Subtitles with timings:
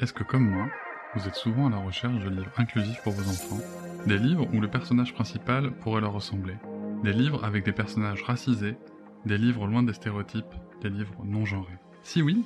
[0.00, 0.66] Est-ce que, comme moi,
[1.14, 3.62] vous êtes souvent à la recherche de livres inclusifs pour vos enfants?
[4.06, 6.54] Des livres où le personnage principal pourrait leur ressembler?
[7.04, 8.78] Des livres avec des personnages racisés?
[9.26, 10.54] Des livres loin des stéréotypes?
[10.80, 11.76] Des livres non genrés?
[12.02, 12.42] Si oui,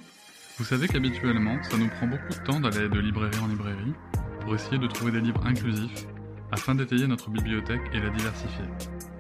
[0.59, 3.95] vous savez qu'habituellement, ça nous prend beaucoup de temps d'aller de librairie en librairie
[4.41, 6.09] pour essayer de trouver des livres inclusifs
[6.51, 8.65] afin d'étayer notre bibliothèque et la diversifier.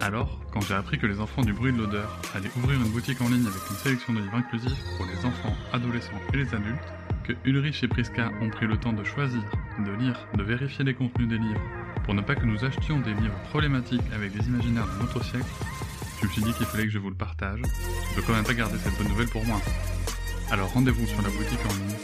[0.00, 3.20] Alors, quand j'ai appris que les enfants du bruit de l'odeur allaient ouvrir une boutique
[3.20, 6.92] en ligne avec une sélection de livres inclusifs pour les enfants, adolescents et les adultes,
[7.24, 9.42] que Ulrich et Priska ont pris le temps de choisir,
[9.78, 11.60] de lire, de vérifier les contenus des livres,
[12.04, 15.46] pour ne pas que nous achetions des livres problématiques avec des imaginaires de notre siècle,
[16.20, 17.60] je me suis dit qu'il fallait que je vous le partage.
[18.10, 19.60] Je peux quand même pas garder cette bonne nouvelle pour moi.
[20.50, 21.96] Alors rendez-vous sur la boutique en ligne,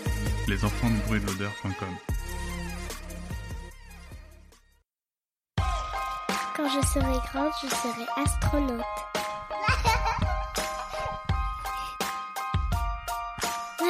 [0.49, 1.89] lesenfantsdubruitdelodeur.com.
[6.57, 9.10] Quand je serai grande, je serai astronaute.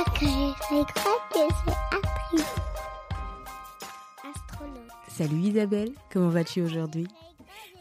[0.00, 0.52] Je.
[4.24, 4.90] Astronaute.
[5.08, 7.06] Salut Isabelle, comment vas-tu aujourd'hui?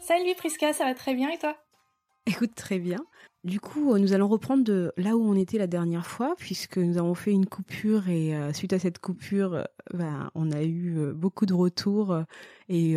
[0.02, 1.56] Salut Priska, ça va très bien et toi?
[2.26, 2.98] Écoute très bien.
[3.42, 6.76] Du coup, euh, nous allons reprendre de là où on était la dernière fois, puisque
[6.76, 10.62] nous avons fait une coupure et euh, suite à cette coupure, euh, ben, on a
[10.62, 12.14] eu beaucoup de retours
[12.68, 12.96] et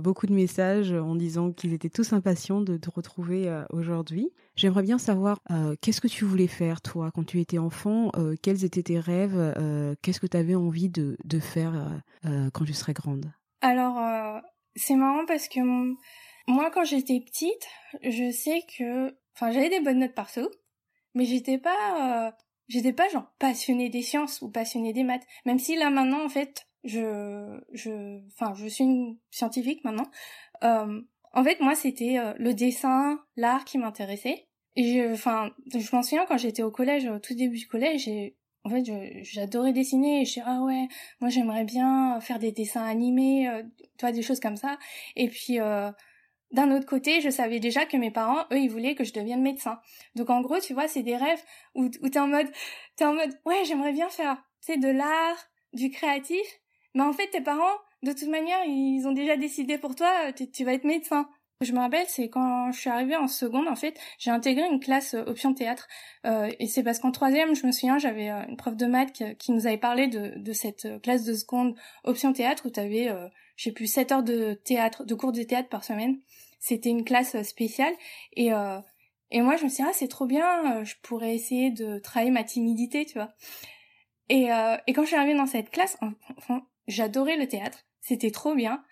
[0.00, 4.30] beaucoup de messages en disant qu'ils étaient tous impatients de te retrouver aujourd'hui.
[4.54, 5.40] J'aimerais bien savoir
[5.80, 8.10] qu'est-ce que tu voulais faire toi quand tu étais enfant,
[8.42, 9.54] quels étaient tes rêves,
[10.02, 12.02] qu'est-ce que tu avais envie de, faire
[12.52, 13.32] quand tu serais grande?
[13.62, 13.96] Alors,
[14.76, 15.60] c'est marrant parce que
[16.46, 17.66] moi, quand j'étais petite,
[18.02, 19.23] je sais que...
[19.34, 20.48] Enfin, j'avais des bonnes notes partout,
[21.14, 22.28] mais j'étais pas...
[22.28, 22.32] euh,
[22.66, 25.26] J'étais pas genre passionnée des sciences ou passionnée des maths.
[25.44, 27.60] Même si là maintenant, en fait, je...
[27.72, 30.06] je enfin, je suis une scientifique maintenant.
[30.62, 31.02] Euh,
[31.32, 34.48] en fait, moi, c'était euh, le dessin, l'art qui m'intéressait.
[34.76, 38.36] Et enfin, je m'en souviens quand j'étais au collège, au tout début du collège, j'ai...
[38.66, 38.82] En fait,
[39.24, 40.88] j'adorais dessiner et je suis ah ouais,
[41.20, 43.62] moi j'aimerais bien faire des dessins animés, euh,
[43.98, 44.78] tu vois, des choses comme ça.
[45.16, 45.90] Et puis euh,
[46.54, 49.42] d'un autre côté, je savais déjà que mes parents, eux, ils voulaient que je devienne
[49.42, 49.80] médecin.
[50.14, 51.42] Donc en gros, tu vois, c'est des rêves
[51.74, 52.48] où, où t'es en mode,
[52.96, 56.46] t'es en mode, ouais, j'aimerais bien faire, sais, de l'art, du créatif.
[56.94, 60.46] Mais en fait, tes parents, de toute manière, ils ont déjà décidé pour toi, euh,
[60.52, 61.28] tu, vas être médecin.
[61.60, 64.80] Je me rappelle, c'est quand je suis arrivée en seconde, en fait, j'ai intégré une
[64.80, 65.88] classe euh, option théâtre.
[66.26, 69.12] Euh, et c'est parce qu'en troisième, je me souviens, j'avais euh, une prof de maths
[69.12, 72.80] qui, qui nous avait parlé de, de cette classe de seconde option théâtre où tu
[72.80, 76.18] avais, euh, je sais plus, 7 heures de théâtre, de cours de théâtre par semaine.
[76.66, 77.92] C'était une classe euh, spéciale.
[78.32, 78.80] Et, euh,
[79.30, 81.98] et moi, je me suis dit, ah, c'est trop bien, euh, je pourrais essayer de
[81.98, 83.34] travailler ma timidité, tu vois.
[84.30, 87.84] Et, euh, et quand je suis arrivée dans cette classe, en- enfin, j'adorais le théâtre.
[88.00, 88.82] C'était trop bien.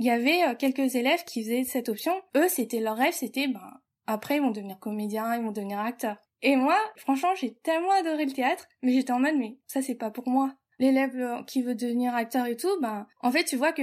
[0.00, 2.12] Il y avait euh, quelques élèves qui faisaient cette option.
[2.36, 6.16] Eux, c'était leur rêve, c'était, ben, après, ils vont devenir comédiens, ils vont devenir acteurs.
[6.42, 9.94] Et moi, franchement, j'ai tellement adoré le théâtre, mais j'étais en mode, mais ça, c'est
[9.94, 10.52] pas pour moi.
[10.80, 13.82] L'élève qui veut devenir acteur et tout, ben, en fait, tu vois que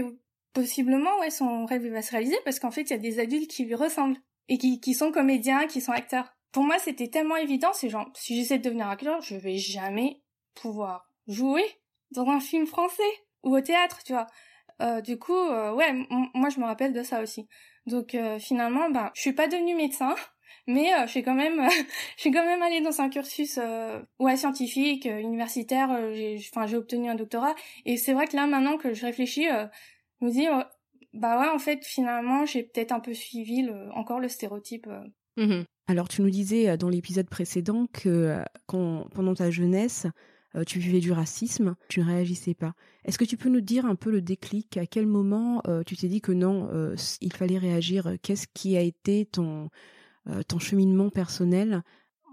[0.54, 3.50] possiblement, ouais, son rêve va se réaliser parce qu'en fait, il y a des adultes
[3.50, 4.18] qui lui ressemblent
[4.48, 6.34] et qui, qui sont comédiens, qui sont acteurs.
[6.52, 10.22] Pour moi, c'était tellement évident, c'est genre, si j'essaie de devenir acteur, je vais jamais
[10.56, 11.64] pouvoir jouer
[12.12, 13.04] dans un film français
[13.44, 14.28] ou au théâtre, tu vois.
[14.82, 15.94] Euh, du coup, euh, ouais,
[16.34, 17.48] moi je me rappelle de ça aussi.
[17.86, 20.16] Donc euh, finalement, ben, je suis pas devenue médecin,
[20.68, 21.68] mais euh, je suis quand même,
[22.16, 25.90] je suis quand même allée dans un cursus euh, ouais scientifique, universitaire.
[25.90, 27.56] enfin, j'ai obtenu un doctorat.
[27.86, 29.48] Et c'est vrai que là maintenant que je réfléchis,
[30.20, 30.64] je me dis, euh,
[31.14, 34.88] bah ouais, en fait, finalement, j'ai peut-être un peu suivi le, encore le stéréotype.
[35.38, 35.64] euh.
[35.88, 40.08] Alors, tu nous disais euh, dans l'épisode précédent que euh, quand, pendant ta jeunesse,
[40.66, 42.74] tu vivais du racisme, tu ne réagissais pas.
[43.06, 44.78] Est-ce que tu peux nous dire un peu le déclic?
[44.78, 48.16] À quel moment euh, tu t'es dit que non, euh, il fallait réagir?
[48.24, 49.70] Qu'est-ce qui a été ton,
[50.28, 51.84] euh, ton cheminement personnel?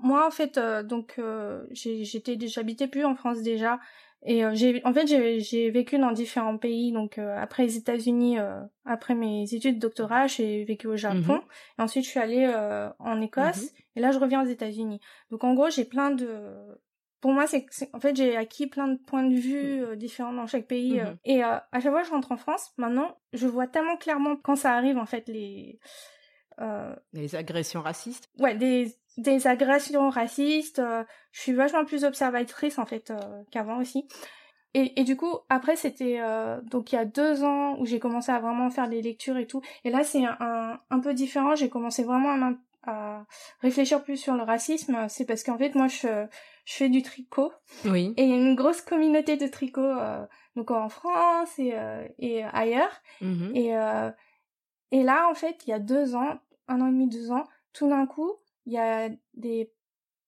[0.02, 1.20] Moi, en fait, donc
[1.72, 3.80] j'étais, j'habitais plus en France déjà,
[4.24, 6.90] et euh, j'ai, en fait, j'ai j'ai vécu dans différents pays.
[6.92, 11.34] Donc euh, après les États-Unis, euh, après mes études de doctorat, j'ai vécu au Japon,
[11.34, 11.40] Mhm.
[11.78, 13.68] et ensuite je suis allée euh, en Écosse, Mhm.
[13.96, 15.00] et là je reviens aux États-Unis.
[15.30, 16.54] Donc en gros, j'ai plein de
[17.20, 20.32] pour moi, c'est c'est- en fait j'ai acquis plein de points de vue euh, différents
[20.32, 21.16] dans chaque pays Mhm.
[21.24, 24.36] et euh, à chaque fois que je rentre en France, maintenant je vois tellement clairement
[24.36, 25.78] quand ça arrive en fait les
[27.12, 28.28] des agressions racistes?
[28.38, 30.82] Ouais, des des agressions racistes.
[31.32, 33.12] je suis vachement plus observatrice en fait
[33.50, 34.06] qu'avant aussi.
[34.74, 36.20] Et, et, du coup, après, c'était
[36.64, 39.46] donc il y a deux ans où j'ai commencé à vraiment faire des lectures et
[39.46, 39.62] tout.
[39.84, 41.54] Et là, c'est un, un, peu différent.
[41.54, 42.52] J'ai commencé vraiment à,
[42.86, 43.24] à,
[43.62, 45.06] réfléchir plus sur le racisme.
[45.08, 46.26] C'est parce qu'en fait, moi, je,
[46.66, 47.52] je fais du tricot.
[47.84, 48.12] Oui.
[48.16, 50.26] Et il y a une grosse communauté de tricot, euh,
[50.56, 53.00] donc en France et, euh, et ailleurs.
[53.22, 53.56] Mm-hmm.
[53.56, 54.10] Et, euh,
[54.90, 56.38] et là, en fait, il y a deux ans,
[56.68, 58.32] un an et demi, deux ans, tout d'un coup,
[58.66, 59.72] il y a des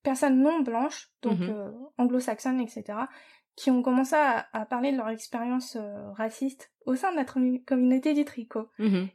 [0.02, 1.90] personnes non blanches, donc Mm-hmm.
[1.98, 3.08] anglo-saxonnes, etc.,
[3.56, 5.76] qui ont commencé à, à parler de leur expérience
[6.14, 8.68] raciste au sein de la communauté du tricot.
[8.78, 9.08] Mm-hmm.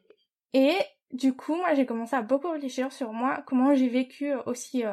[0.54, 0.75] Et
[1.12, 4.84] du coup, moi, j'ai commencé à beaucoup réfléchir sur moi, comment j'ai vécu aussi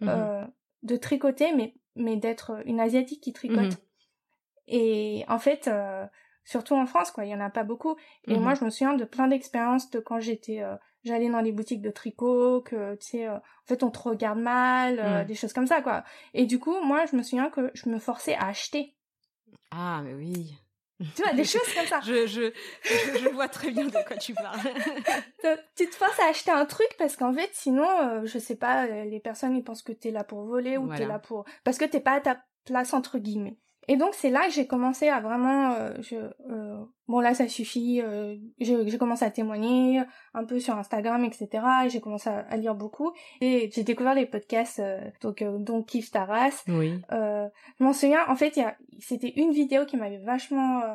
[0.00, 0.48] Mm-hmm.
[0.82, 3.58] de tricoter, mais, mais d'être une asiatique qui tricote.
[3.64, 3.76] Mhm.
[4.68, 6.06] Et en fait, euh,
[6.44, 7.96] surtout en France, quoi, il y en a pas beaucoup.
[8.28, 8.42] Et Mhm.
[8.42, 11.82] moi, je me souviens de plein d'expériences de quand j'étais, euh, j'allais dans les boutiques
[11.82, 15.26] de tricot, que tu sais, euh, en fait, on te regarde mal, euh, Mhm.
[15.26, 16.04] des choses comme ça, quoi.
[16.32, 18.94] Et du coup, moi, je me souviens que je me forçais à acheter.
[19.70, 20.54] Ah, mais oui.
[21.16, 22.00] Tu vois, des choses comme ça.
[22.02, 22.52] Je, je,
[22.84, 24.60] je, je vois très bien de quoi tu parles.
[25.76, 28.86] Tu te forces à acheter un truc parce qu'en fait, sinon, euh, je sais pas,
[28.86, 30.98] les personnes ils pensent que t'es là pour voler ou Voilà.
[30.98, 33.58] t'es là pour parce que t'es pas à ta place entre guillemets.
[33.88, 37.48] Et donc c'est là que j'ai commencé à vraiment, euh, je, euh, bon là ça
[37.48, 40.02] suffit, euh, j'ai j'ai commencé à témoigner
[40.32, 41.48] un peu sur Instagram etc.
[41.84, 45.58] Et j'ai commencé à, à lire beaucoup et j'ai découvert les podcasts euh, donc euh,
[45.58, 46.64] donc Kif Taras.
[46.68, 47.00] Oui.
[47.12, 47.46] Euh,
[47.78, 50.94] je m'en souviens, en fait, il y a, c'était une vidéo qui m'avait vachement euh,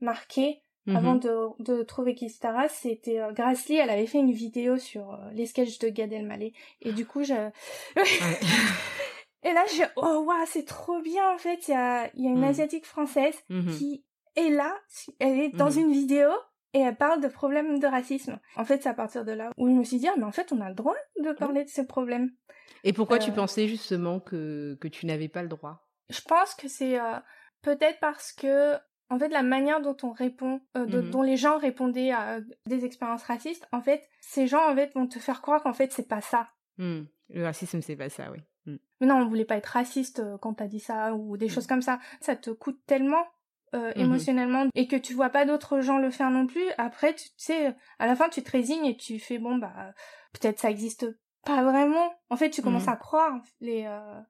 [0.00, 0.96] marqué Mhm.
[0.96, 2.68] avant de, de trouver Kistara.
[2.68, 6.52] C'était euh, Grace Lee, elle avait fait une vidéo sur les sketchs de Gad Elmaleh.
[6.82, 7.32] Et du coup, je...
[7.32, 7.50] Ouais.
[9.44, 11.68] Et là, je oh waouh, c'est trop bien en fait.
[11.68, 12.44] Il y a, il y a une Mhm.
[12.44, 13.76] asiatique française Mhm.
[13.76, 14.04] qui
[14.36, 14.74] est là,
[15.20, 15.78] elle est dans Mhm.
[15.80, 16.30] une vidéo
[16.72, 18.40] et elle parle de problèmes de racisme.
[18.56, 20.32] En fait, c'est à partir de là où je me suis dit, ah, mais en
[20.32, 22.30] fait, on a le droit de parler de ces problèmes.
[22.82, 25.86] Et pourquoi tu Euh, pensais justement que, que tu n'avais pas le droit?
[26.10, 27.18] Je pense que c'est euh,
[27.62, 28.74] peut-être parce que
[29.10, 31.10] en fait la manière dont on répond, euh, de- Mhm.
[31.10, 35.06] dont les gens répondaient à des expériences racistes, en fait, ces gens en fait vont
[35.06, 36.48] te faire croire qu'en fait c'est pas ça.
[36.78, 37.02] Hmm.
[37.30, 38.40] Le racisme, c'est pas ça, oui.
[38.66, 38.76] Hmm.
[39.00, 41.66] Mais non, on voulait pas être raciste euh, quand t'as dit ça ou des choses
[41.66, 41.98] comme ça.
[42.20, 43.24] Ça te coûte tellement
[43.74, 44.02] euh, Mhm.
[44.02, 46.64] émotionnellement et que tu vois pas d'autres gens le faire non plus.
[46.78, 49.92] Après, tu sais, à la fin, tu te résignes et tu fais bon bah
[50.32, 51.06] peut-être ça existe
[51.44, 52.14] pas vraiment.
[52.30, 52.92] En fait, tu commences Mhm.
[52.92, 53.84] à croire les.
[53.86, 54.20] Euh,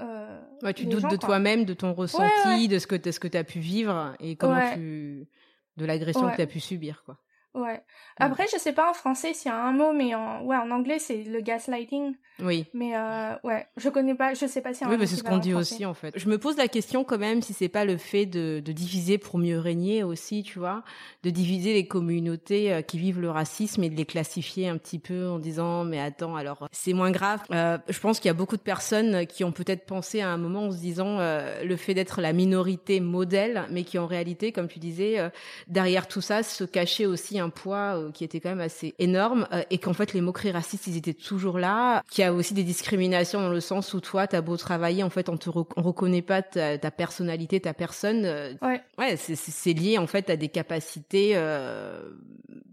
[0.00, 2.68] euh, Ouais, tu les doutes gens, de toi-même, de ton ressenti, ouais.
[2.68, 4.74] de ce que de ce que tu as pu vivre et comment Ouais.
[4.74, 5.28] tu
[5.76, 7.18] de l'agression que tu as pu subir quoi.
[7.58, 7.82] Ouais.
[8.18, 10.70] Après, je sais pas en français s'il y a un mot, mais en, ouais, en
[10.70, 12.14] anglais, c'est le gaslighting.
[12.40, 12.66] Oui.
[12.72, 15.38] Mais, euh, ouais, je connais pas, je sais pas a Oui, bah, c'est ce qu'on
[15.38, 15.74] dit français.
[15.74, 16.16] aussi en fait.
[16.16, 19.18] Je me pose la question quand même si c'est pas le fait de, de diviser
[19.18, 20.84] pour mieux régner aussi, tu vois,
[21.24, 24.98] de diviser les communautés euh, qui vivent le racisme et de les classifier un petit
[25.00, 27.40] peu en disant mais attends alors c'est moins grave.
[27.50, 30.36] Euh, je pense qu'il y a beaucoup de personnes qui ont peut-être pensé à un
[30.36, 34.52] moment en se disant euh, le fait d'être la minorité modèle, mais qui en réalité,
[34.52, 35.18] comme tu disais,
[35.66, 39.46] derrière tout ça se cachait aussi un poids euh, qui était quand même assez énorme
[39.52, 42.54] euh, et qu'en fait les moqueries racistes ils étaient toujours là, qu'il y a aussi
[42.54, 45.72] des discriminations dans le sens où toi t'as beau travailler en fait on te rec-
[45.76, 48.24] on reconnaît pas ta, ta personnalité, ta personne.
[48.24, 48.80] euh, Ouais.
[48.98, 52.00] Ouais, c'est- lié en fait à des capacités euh,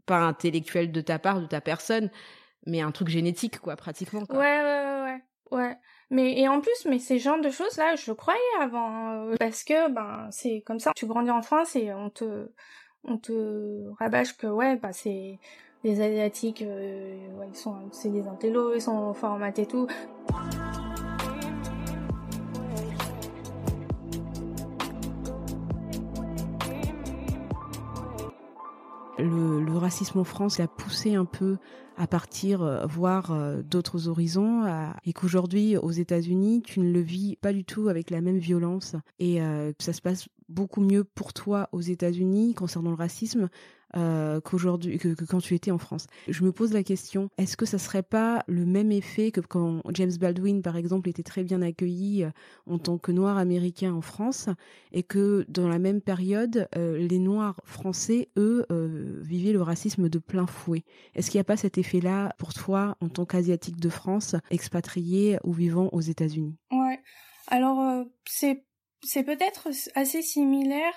[0.05, 2.09] pas intellectuelles de ta part, de ta personne,
[2.65, 4.25] mais un truc génétique quoi, pratiquement.
[4.25, 4.37] Quoi.
[4.39, 5.77] Ouais, ouais, ouais, ouais.
[6.11, 9.11] Mais, et en plus, mais ces genres de choses là, je croyais avant.
[9.31, 10.91] euh, parce que, ben, c'est comme ça.
[10.95, 12.51] Tu grandis en France et on te,
[13.07, 15.39] on te rabâche que, ouais, bah, c'est,
[15.83, 19.87] les Asiatiques, euh, ils sont, c'est des intellos, ils sont formatés et tout.
[29.85, 31.57] Racisme en France l'a poussé un peu
[31.95, 34.63] à partir euh, voir euh, d'autres horizons
[35.05, 38.95] et qu'aujourd'hui aux États-Unis tu ne le vis pas du tout avec la même violence.
[39.19, 43.49] Et euh, ça se passe beaucoup mieux pour toi aux États-Unis concernant le racisme
[43.97, 46.07] euh, qu'aujourd'hui que, quand tu étais en France.
[46.27, 49.81] Je me pose la question est-ce que ça serait pas le même effet que quand
[49.93, 52.29] James Baldwin par exemple était très bien accueilli euh,
[52.67, 54.49] en tant que noir américain en France
[54.91, 58.65] et que dans la même période euh, les noirs français eux
[59.21, 60.83] vivaient le racisme de plein fouet?
[61.13, 65.37] Est-ce qu'il n'y a pas cet effet-là pour toi en tant qu'asiatique de France, expatrié
[65.43, 66.55] ou vivant aux États-Unis?
[66.71, 66.99] Ouais.
[67.47, 68.65] Alors c'est
[69.03, 70.93] c'est peut-être assez similaire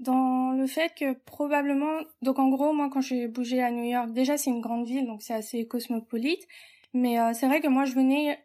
[0.00, 4.12] dans le fait que probablement donc en gros moi quand j'ai bougé à New York
[4.12, 6.48] déjà c'est une grande ville donc c'est assez cosmopolite
[6.94, 8.38] mais euh, c'est vrai que moi je venais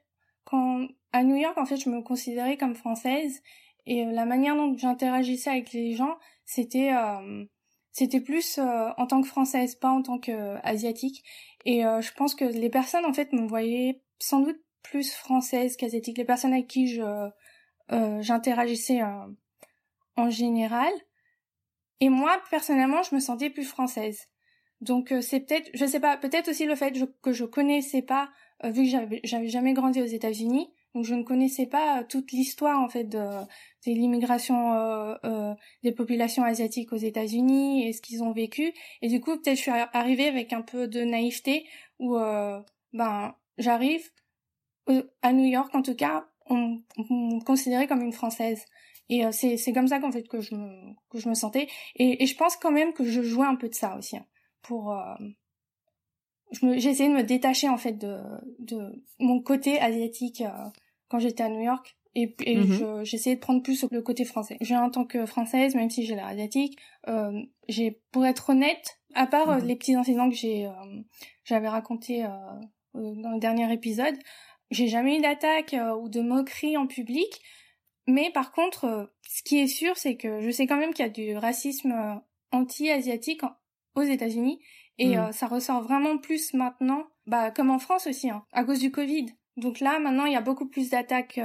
[0.43, 3.41] quand à New York en fait je me considérais comme française
[3.85, 7.45] et euh, la manière dont j'interagissais avec les gens c'était euh,
[7.93, 11.23] c'était plus en tant que française, pas en tant qu'asiatique.
[11.63, 16.17] Et je pense que les personnes en fait me voyaient sans doute plus française qu'asiatique.
[16.17, 17.29] Les personnes avec qui je
[18.19, 18.99] j'interagissais
[20.17, 20.91] en général.
[22.01, 24.27] Et moi, personnellement, je me sentais plus française.
[24.81, 28.29] Donc euh, c'est peut-être, je sais pas, peut-être aussi le fait que je connaissais pas,
[28.63, 28.89] euh, vu que
[29.23, 33.05] j'avais, jamais grandi aux États-Unis, donc je ne connaissais pas euh, toute l'histoire en fait
[33.05, 35.15] de, de l'immigration
[35.83, 38.73] des populations asiatiques aux États-Unis et ce qu'ils ont vécu.
[39.01, 41.65] Et du coup, peut-être je suis arrivée avec un peu de naïveté
[41.99, 42.17] où
[42.93, 44.09] ben j'arrive
[45.21, 48.65] à New York en tout cas, on, on me considérait comme une française.
[49.09, 51.67] Et euh, c'est c'est comme ça qu'en fait que je me que je me sentais
[51.95, 54.25] et, et je pense quand même que je jouais un peu de ça aussi hein,
[54.63, 55.13] pour euh,
[56.51, 58.17] j'ai essayé de me détacher en fait de
[58.59, 60.69] de mon côté asiatique euh,
[61.07, 64.57] quand j'étais à New York et, et mm j'essayais de prendre plus le côté français.
[64.61, 68.99] J'ai en tant que française, même si j'ai l'air asiatique, euh, j'ai pour être honnête,
[69.13, 69.65] à part euh, mhm.
[69.65, 70.69] les petits incidents que j'ai
[71.43, 72.25] j'avais raconté
[72.93, 74.15] dans le dernier épisode,
[74.71, 77.41] j'ai jamais eu d'attaque ou de moquerie en public.
[78.07, 81.05] Mais par contre, euh, ce qui est sûr, c'est que je sais quand même qu'il
[81.05, 82.15] y a du racisme euh,
[82.51, 83.41] anti-asiatique
[83.95, 84.59] aux États-Unis
[84.97, 85.19] et mm.
[85.19, 88.91] euh, ça ressort vraiment plus maintenant, bah comme en France aussi, hein, à cause du
[88.91, 89.27] Covid.
[89.57, 91.39] Donc là, maintenant, il y a beaucoup plus d'attaques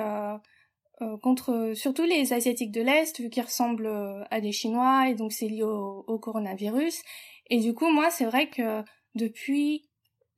[1.23, 5.47] contre surtout les asiatiques de l'est, vu qu'ils ressemblent à des Chinois et donc c'est
[5.47, 7.03] lié au, coronavirus.
[7.51, 8.83] Et du coup, moi, c'est vrai que
[9.15, 9.89] depuis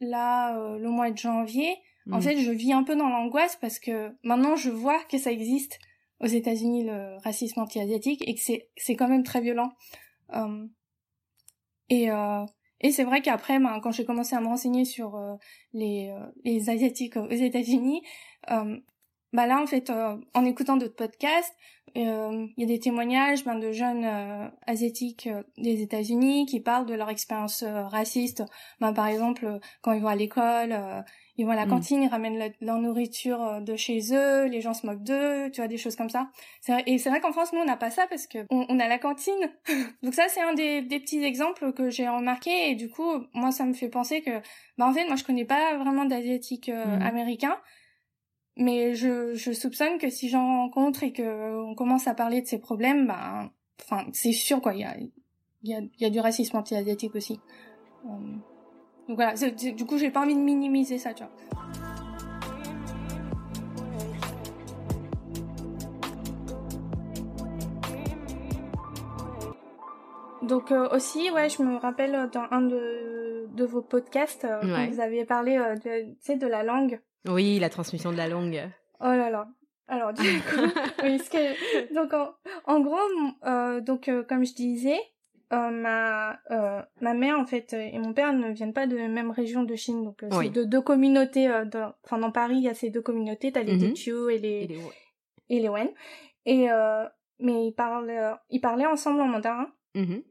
[0.00, 1.79] là le mois de janvier,
[2.11, 2.23] en mm.
[2.23, 5.79] fait, je vis un peu dans l'angoisse parce que maintenant, je vois que ça existe
[6.23, 9.73] aux États-Unis le racisme anti-asiatique et que c'est quand même très violent.
[10.35, 10.67] Euh,
[11.88, 12.45] et euh,
[12.81, 15.35] et c'est vrai qu'après, ben, quand j'ai commencé à me renseigner sur euh,
[15.73, 16.14] les
[16.45, 18.02] les asiatiques aux États-Unis,
[18.49, 21.55] bah là en fait, en écoutant d'autres podcasts,
[21.95, 24.05] il y a des témoignages ben, de jeunes
[24.67, 28.43] asiatiques des États-Unis qui parlent de leur expérience raciste.
[28.81, 31.05] Ben, par exemple, quand ils vont à l'école
[31.37, 34.75] ils vont à la cantine, ils ramènent leur nourriture euh, de chez eux, les gens
[34.75, 36.31] se moquent d'eux, tu vois, des choses comme ça.
[36.69, 38.87] Vrai, et c'est vrai qu'en France, nous, on n'a pas ça parce que on, a
[38.87, 39.51] la cantine.
[40.03, 43.51] Donc ça, c'est un des, des, petits exemples que j'ai remarqué et du coup, moi,
[43.51, 44.41] ça me fait penser que,
[44.77, 47.03] bah en fait, moi, je connais pas vraiment d'asiatiques euh, mm.
[47.03, 47.59] américains,
[48.59, 52.47] mais je, je soupçonne que si j'en rencontre et que on commence à parler de
[52.47, 54.97] ces problèmes, bah, enfin, c'est sûr quoi, il y a,
[55.62, 57.41] y a, y a du racisme anti-asiatique aussi.
[58.05, 58.37] Euh,
[59.09, 61.32] donc voilà, du coup, j'ai pas envie de minimiser ça, tu vois.
[70.42, 75.00] Donc euh, aussi, ouais, je me rappelle dans un de, de vos podcasts, euh, vous
[75.00, 77.00] aviez parlé euh, de, de la langue.
[77.28, 78.68] Oui, la transmission de la langue.
[79.00, 79.47] Oh là là.
[79.87, 80.61] Alors du coup,
[81.04, 82.30] oui, ce que, donc en,
[82.66, 82.99] en gros,
[83.82, 84.99] donc comme je disais,
[85.52, 89.09] euh, ma euh, ma mère en fait et mon père ne viennent pas de la
[89.09, 91.50] même région de Chine donc euh, c'est de deux communautés
[92.04, 93.94] enfin dans Paris il y a ces deux communautés t'as les mm
[94.30, 94.80] et les
[95.50, 95.90] et les, Wen
[96.47, 96.68] et
[97.38, 100.23] mais ils parlent ils parlaient ensemble en mandarin mm-hmm.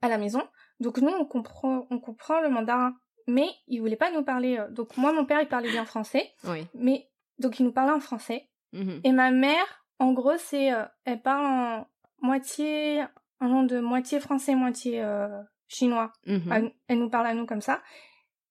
[0.00, 0.42] à la maison
[0.80, 2.96] donc nous on comprend on comprend le mandarin
[3.26, 6.66] mais ils voulaient pas nous parler donc moi mon père il parlait bien français oui.
[6.72, 9.00] mais donc il nous parlait en français mm-hmm.
[9.04, 10.70] et ma mère en gros c'est
[11.04, 11.86] elle parle en
[12.22, 13.04] moitié
[13.40, 15.28] un nom de moitié français, moitié euh,
[15.68, 16.12] chinois.
[16.26, 16.70] Mhm.
[16.88, 17.82] Elle, nous parle à nous comme ça.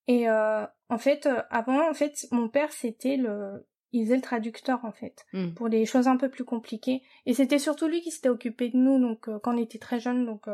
[0.08, 3.66] Et euh, en fait, euh, avant, en fait, mon père, c'était le...
[3.92, 5.54] Il faisait le traducteur, en fait, mhm.
[5.54, 7.02] pour les choses un peu plus compliquées.
[7.26, 10.26] Et c'était surtout lui qui s'était occupé de nous, donc quand on était très jeunes.
[10.26, 10.48] Donc,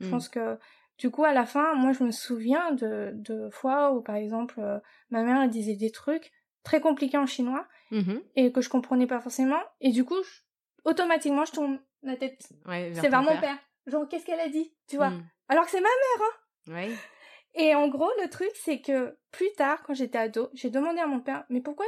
[0.00, 0.10] je mhm.
[0.10, 0.58] pense que...
[0.96, 4.60] Du coup, à la fin, moi, je me souviens de, de fois où, par exemple,
[5.10, 6.30] ma mère, elle disait des trucs
[6.62, 7.66] très compliqués en chinois
[8.36, 9.58] et que je comprenais pas forcément.
[9.80, 10.14] Et du coup,
[10.84, 12.46] automatiquement, je tourne la tête.
[12.92, 15.10] c'est vers mon père genre qu'est-ce qu'elle a dit, tu vois?
[15.10, 15.24] Hmm.
[15.48, 16.88] Alors que c'est ma mère, hein.
[16.88, 16.96] Oui.
[17.56, 21.06] Et en gros, le truc, c'est que plus tard, quand j'étais ado, j'ai demandé à
[21.06, 21.86] mon père, mais pourquoi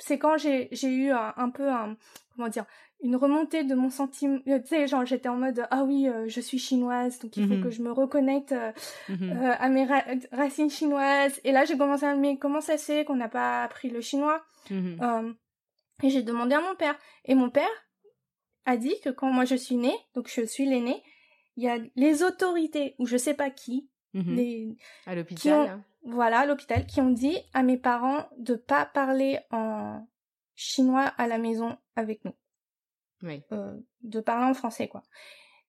[0.00, 1.96] c'est quand j'ai j'ai eu un, peu un
[2.34, 2.64] comment dire
[3.02, 6.26] une remontée de mon sentiment euh, tu sais genre j'étais en mode ah oui euh,
[6.26, 7.62] je suis chinoise donc il faut mhm.
[7.62, 8.72] que je me reconnecte euh,
[9.08, 9.56] mhm.
[9.58, 9.86] à mes
[10.32, 13.62] racines chinoises et là j'ai commencé à me mais comment ça fait qu'on n'a pas
[13.62, 14.42] appris le chinois?
[14.70, 15.36] Mhm.
[16.02, 17.68] et j'ai demandé à mon père et mon père
[18.64, 21.02] a dit que quand moi je suis née donc je suis l'aînée
[21.60, 24.34] il y a les autorités ou je sais pas qui, mhm.
[24.34, 25.84] les, à l'hôpital, hein.
[26.04, 30.06] voilà, à l'hôpital, qui ont dit à mes parents de pas parler en
[30.54, 32.34] chinois à la maison avec nous,
[33.22, 33.42] oui.
[33.52, 35.02] euh, de parler en français quoi.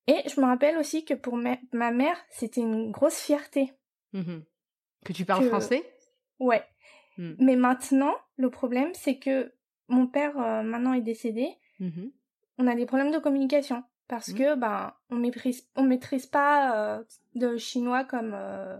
[0.08, 3.74] Et je me rappelle aussi que pour ma, mère, c'était une grosse fierté.
[4.14, 4.46] Mhm.
[5.06, 5.84] Que tu parles français?
[6.40, 6.64] Ouais.
[7.18, 7.34] Hmm.
[7.38, 9.54] Mais maintenant, le problème, c'est que
[9.90, 11.50] mon père, euh, maintenant, est décédé.
[11.80, 12.12] Mhm.
[12.58, 14.38] On a des problèmes de communication parce Mhm.
[14.38, 17.04] que ben on maîtrise on maîtrise pas euh,
[17.36, 18.78] de chinois comme euh,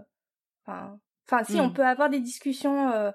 [0.66, 1.72] enfin enfin si on Mhm.
[1.72, 3.10] peut avoir des discussions euh,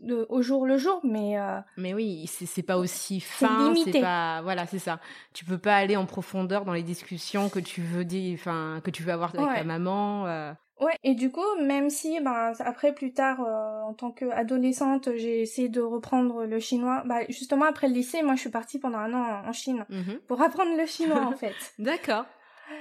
[0.00, 3.92] de, au jour le jour mais euh, Mais oui, c'est pas aussi fin, limité.
[3.92, 4.98] c'est pas voilà, c'est ça.
[5.32, 8.90] Tu peux pas aller en profondeur dans les discussions que tu veux dire, enfin que
[8.90, 9.54] tu veux avoir avec Ouais.
[9.54, 10.26] ta maman.
[10.26, 10.52] euh.
[10.82, 15.40] Ouais, et du coup, même si, ben, après, plus tard, euh, en tant qu'adolescente, j'ai
[15.40, 18.98] essayé de reprendre le chinois, bah, justement, après le lycée, moi, je suis partie pendant
[18.98, 20.18] un an en, Chine Mhm.
[20.26, 21.54] pour apprendre le chinois, en fait.
[21.78, 22.26] D'accord.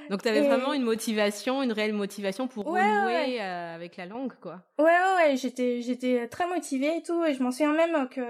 [0.09, 3.37] Donc tu avais Et- vraiment une motivation, une réelle motivation pour Ouais, renouer ouais.
[3.41, 4.61] euh, avec la langue, quoi.
[4.79, 8.21] Ouais, ouais, ouais, j'étais, j'étais très motivée et tout, et je m'en souviens même que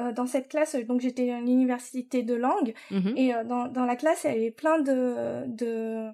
[0.00, 3.14] euh, dans cette classe, donc j'étais à l'université de langue, Mhm.
[3.16, 6.08] et euh, dans, dans la classe, il y avait plein de, de,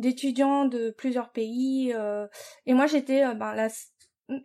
[0.00, 2.26] d'étudiants de plusieurs pays, euh,
[2.66, 3.68] et moi, j'étais, euh, ben, la,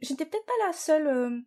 [0.01, 1.43] j'étais peut-être pas la seule,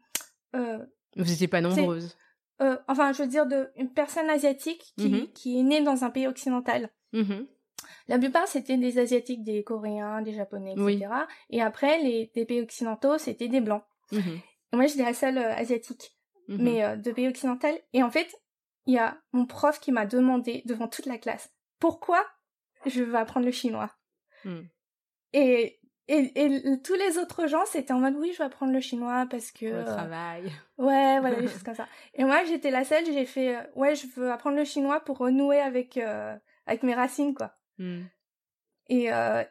[0.57, 0.79] euh,
[1.17, 2.17] Vous étiez pas nombreuses.
[2.61, 5.33] euh, enfin, je veux dire, de une personne asiatique qui, Mhm.
[5.33, 6.91] qui est née dans un pays occidental.
[7.13, 7.47] Mhm.
[8.09, 10.85] La plupart, c'était des asiatiques, des coréens, des japonais, etc.
[10.85, 11.05] Oui.
[11.51, 13.85] Et après, les des pays occidentaux, c'était des blancs.
[14.13, 14.41] Mhm.
[14.73, 16.17] Et moi, j'étais la seule euh, asiatique,
[16.49, 17.79] mais euh, de pays occidental.
[17.93, 18.35] Et en fait,
[18.87, 22.25] il y a mon prof qui m'a demandé devant toute la classe pourquoi
[22.87, 23.91] je veux apprendre le chinois?
[24.49, 24.69] Mhm.
[25.35, 25.79] Et,
[26.09, 29.27] et, et tous les autres gens, c'était en mode oui, je veux apprendre le chinois
[29.31, 30.45] parce que le euh, travail.
[30.79, 31.87] Ouais, voilà, des choses comme ça.
[32.15, 35.19] Et moi, j'étais la seule, j'ai fait, euh, ouais, je veux apprendre le chinois pour
[35.19, 36.35] renouer avec, euh,
[36.67, 37.55] avec mes racines, quoi.
[37.79, 38.09] Mhm.
[38.91, 39.05] Et,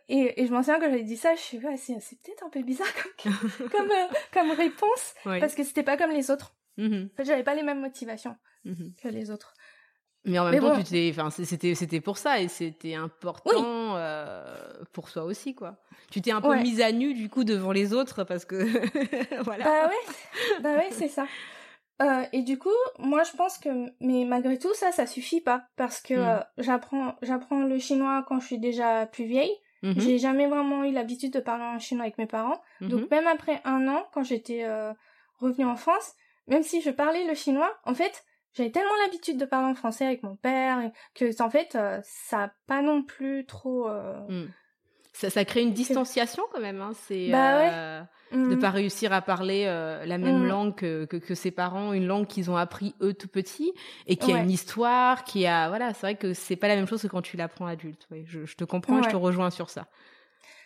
[0.10, 2.44] et, et je m'en souviens quand j'avais dit ça, je suis ouais, c'est, c'est peut-être
[2.44, 2.88] un peu bizarre
[3.22, 3.32] comme,
[3.72, 3.92] comme,
[4.34, 5.40] comme réponse, Oui.
[5.40, 6.56] parce que c'était pas comme les autres.
[6.78, 7.10] Mhm.
[7.14, 8.36] En fait, j'avais pas les mêmes motivations
[8.66, 8.94] Mhm.
[9.02, 9.54] que les autres.
[10.28, 10.84] Mais en même Mais temps, bon.
[10.84, 14.44] tu t'es, enfin, c'est- c'était, c'était pour ça et c'était important euh,
[14.94, 15.76] pour soi aussi, quoi.
[16.12, 16.62] Tu t'es un peu Ouais.
[16.62, 18.56] mise à nu du coup devant les autres parce que
[19.44, 19.64] voilà.
[19.66, 21.26] Bah ouais, bah ouais, c'est ça.
[22.02, 22.70] Euh, et du coup,
[23.00, 23.70] moi je pense que,
[24.02, 26.18] mais malgré tout ça, ça suffit pas parce que Mm.
[26.20, 29.56] euh, j'apprends, j'apprends le chinois quand je suis déjà plus vieille.
[29.84, 30.00] Mhm.
[30.00, 32.60] J'ai jamais vraiment eu l'habitude de parler en chinois avec mes parents.
[32.82, 32.90] Mhm.
[32.90, 34.92] Donc même après un an, quand j'étais euh,
[35.40, 36.14] revenue en France,
[36.48, 38.24] même si je parlais le chinois, en fait,
[38.58, 40.80] j'avais tellement l'habitude de parler en français avec mon père
[41.14, 43.88] que en fait, euh, ça a pas non plus trop.
[43.88, 44.48] euh, Mm.
[45.14, 46.80] Ça, ça crée une distanciation quand même.
[46.80, 46.92] Hein.
[46.94, 47.70] C'est Bah ouais.
[47.74, 48.02] euh,
[48.34, 50.48] de pas réussir à parler euh, la même Mm.
[50.48, 53.74] langue que, que, que ses parents, une langue qu'ils ont appris eux tout petits
[54.06, 56.86] et qui a une histoire, qui a voilà, c'est vrai que c'est pas la même
[56.88, 58.06] chose que quand tu l'apprends adulte.
[58.12, 59.88] Oui, je, je te comprends, et je te rejoins sur ça.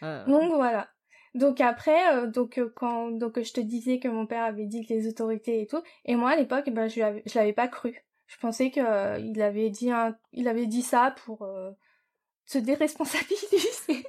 [0.04, 0.90] Euh, Donc voilà.
[1.34, 4.66] Donc après, euh, donc euh, quand donc euh, je te disais que mon père avait
[4.66, 7.54] dit que les autorités et tout, et moi à l'époque, ben je l'avais, je l'avais
[7.54, 7.96] pas cru.
[8.28, 11.72] Je pensais que euh, il avait dit un, il avait dit ça pour euh,
[12.46, 13.58] se déresponsabiliser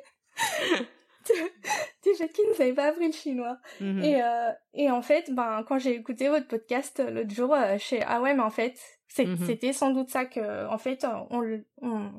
[2.17, 3.59] fait qu'il ne savait pas appris le chinois.
[3.81, 4.03] mhm.
[4.03, 7.85] Et euh, et en fait, ben quand j'ai écouté votre podcast l'autre jour, euh, je
[7.85, 8.75] fais ah ouais mais en fait
[9.09, 9.37] c'est- Mhm.
[9.47, 11.43] c'était sans doute ça que en fait on
[11.83, 12.13] on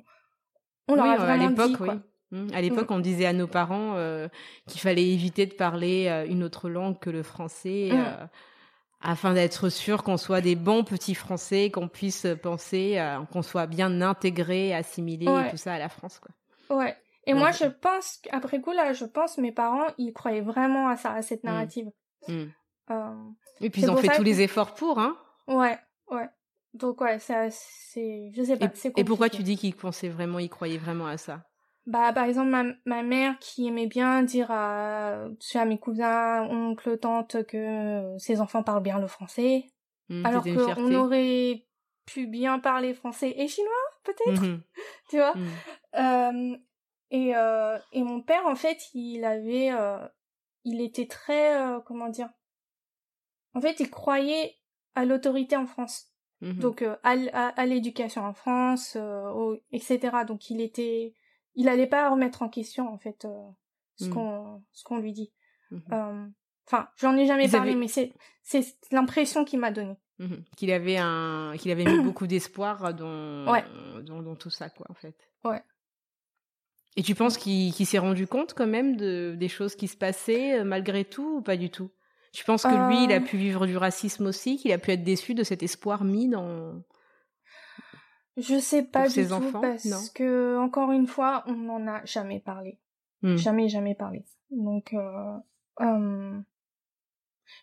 [0.87, 1.93] on leur Oui, a à vraiment l'époque, dit quoi.
[1.95, 1.99] oui.
[2.33, 2.47] Mm.
[2.53, 4.27] À l'époque, on disait à nos parents euh,
[4.67, 7.95] qu'il fallait éviter de parler euh, une autre langue que le français, Mm.
[7.97, 8.25] euh,
[9.01, 12.99] afin d'être sûr qu'on soit des bons petits Français, qu'on puisse penser,
[13.31, 15.47] qu'on soit bien intégré, assimilé Ouais.
[15.47, 16.77] et tout ça à la France, quoi.
[16.77, 16.95] Ouais.
[17.25, 20.87] Et Ouais, moi, je pense, après coup, là, je pense mes parents, ils croyaient vraiment
[20.89, 21.89] à ça, à cette narrative.
[22.27, 22.43] Mm.
[23.61, 25.15] Et puis ils ont fait tous que- les efforts pour, hein.
[25.47, 25.77] ouais,
[26.11, 26.27] ouais.
[26.73, 30.09] Donc, ouais, ça, c'est, je sais pas, Et, c'est et pourquoi tu dis qu'ils pensaient
[30.09, 31.43] vraiment, ils croyaient vraiment à ça?
[31.85, 36.97] Bah, par exemple, ma, ma mère qui aimait bien dire à, à mes cousins, oncles,
[36.97, 39.65] tantes que ses enfants parlent bien le français.
[40.09, 41.65] Mm, alors qu'on aurait
[42.05, 43.71] pu bien parler français et chinois,
[44.03, 44.61] peut-être, Mhm.
[45.09, 45.35] tu vois?
[45.35, 45.49] Mm.
[45.95, 46.57] Euh,
[47.11, 49.97] et, euh, et mon père, en fait, il avait, euh,
[50.63, 52.29] il était très, euh, comment dire,
[53.53, 54.55] en fait, il croyait
[54.95, 56.07] à l'autorité en France,
[56.41, 56.59] Mhm.
[56.59, 60.23] donc euh, à, à, à l'éducation en France, euh, au- etc.
[60.25, 61.13] Donc il était,
[61.55, 63.49] il allait pas remettre en question en fait euh,
[63.97, 64.13] ce Mhm.
[64.13, 65.31] qu'on, ce qu'on lui dit.
[65.71, 65.81] Mhm.
[65.91, 66.25] Euh,
[66.65, 69.97] Enfin, j'en ai jamais Ils parlé, avaient- mais c'est, c'est l'impression qu'il m'a donnée.
[70.19, 70.45] Mhm.
[70.55, 71.85] Qu'il avait un, qu'il avait mis
[72.15, 73.65] beaucoup d'espoir dans, Ouais.
[74.05, 75.15] dans, dans tout ça, quoi, en fait.
[75.43, 75.61] Ouais.
[76.95, 80.59] Et tu penses qu'il s'est rendu compte quand même de, des choses qui se passaient
[80.59, 81.91] euh, malgré tout ou pas du tout?
[82.31, 85.03] Tu penses que lui, il a pu vivre du racisme aussi, qu'il a pu être
[85.03, 86.81] déçu de cet espoir mis dans.
[88.37, 89.99] Je sais pas du tout enfants, parce non.
[90.15, 92.79] que encore une fois, on n'en a jamais parlé.
[93.21, 93.35] Hmm.
[93.35, 94.25] Jamais, jamais parlé.
[94.49, 95.37] Donc, euh,
[95.81, 96.39] euh,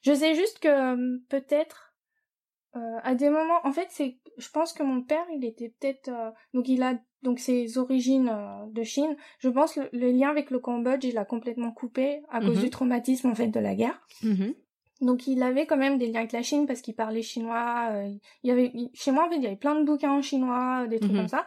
[0.02, 1.94] je sais juste que euh, peut-être
[2.76, 6.10] euh, à des moments, en fait, c'est, je pense que mon père, il était peut-être,
[6.54, 8.32] donc il a donc ses origines
[8.72, 9.16] de Chine.
[9.40, 12.70] Je pense le, le lien avec le Cambodge, il a complètement coupé à cause du
[12.70, 14.00] traumatisme en fait de la guerre.
[14.22, 14.54] Mhm.
[15.00, 17.88] Donc il avait quand même des liens avec la Chine parce qu'il parlait chinois.
[17.92, 18.08] euh,
[18.42, 20.22] il y avait il- chez moi en fait il y avait plein de bouquins en
[20.22, 21.46] chinois, des trucs comme ça.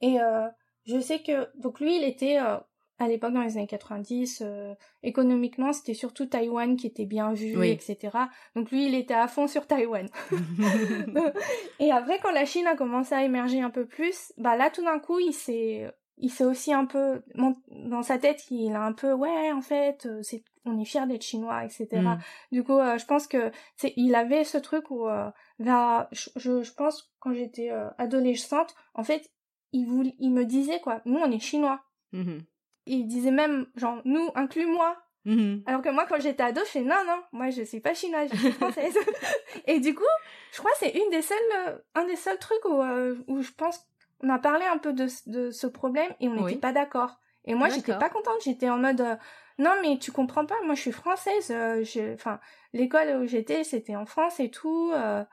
[0.00, 0.46] Et euh,
[0.86, 2.56] je sais que donc lui, il était euh,
[2.98, 7.58] à l'époque dans les années 90, euh, économiquement, c'était surtout Taïwan qui était bien vu,
[7.58, 7.68] Oui.
[7.70, 8.30] etc.
[8.54, 10.08] Donc lui, il était à fond sur Taïwan.
[11.80, 14.82] Et après, quand la Chine a commencé à émerger un peu plus, bah là, tout
[14.84, 17.22] d'un coup, il s'est, il s'est aussi un peu,
[17.68, 21.06] dans sa tête, il a un peu, ouais, en fait, euh, c'est, on est fier
[21.06, 21.88] d'être chinois, etc.
[21.92, 22.18] Mm.
[22.52, 26.72] Du coup, euh, je pense que, c'est, il avait ce truc où, euh, vers, je,
[26.72, 29.30] pense, quand j'étais euh, adolescente, en fait,
[29.72, 31.82] il voulait, il me disait, quoi, nous, on est chinois.
[32.12, 32.40] Mhm.
[32.86, 34.96] Il disait même, genre, nous, inclus-moi.
[35.26, 35.64] Mhm.
[35.66, 38.30] Alors que moi, quand j'étais ado, je fais non, non, moi je suis pas chinoise,
[38.32, 38.96] je suis française.
[39.66, 40.04] et du coup,
[40.52, 42.80] je crois que c'est une des seules, un des seuls trucs où,
[43.26, 43.84] où je pense
[44.22, 46.60] on a parlé un peu de, ce- de ce problème et on n'était Oui.
[46.60, 47.20] pas d'accord.
[47.44, 48.42] Et moi, j'étais pas contente.
[48.44, 49.16] J'étais en mode euh,
[49.58, 50.56] non, mais tu comprends pas.
[50.64, 51.50] Moi, je suis française.
[51.50, 52.40] euh, Enfin,
[52.72, 54.90] l'école où j'étais, c'était en France et tout.
[54.94, 55.24] euh.